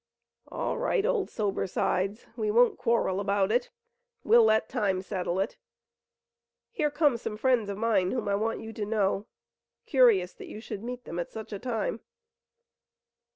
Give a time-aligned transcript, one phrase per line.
[0.47, 3.69] "All right, old Sober Sides, we won't quarrel about it.
[4.23, 5.57] We'll let time settle it.
[6.71, 9.27] Here come some friends of mine whom I want you to know.
[9.85, 11.99] Curious that you should meet them at such a time."